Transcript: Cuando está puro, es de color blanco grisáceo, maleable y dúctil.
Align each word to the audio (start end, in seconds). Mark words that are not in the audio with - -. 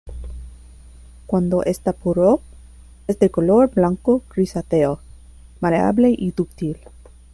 Cuando 1.27 1.61
está 1.63 1.93
puro, 1.93 2.41
es 3.05 3.19
de 3.19 3.29
color 3.29 3.69
blanco 3.71 4.23
grisáceo, 4.35 4.97
maleable 5.59 6.09
y 6.17 6.31
dúctil. 6.31 6.77